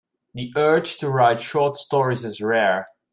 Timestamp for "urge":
0.57-0.97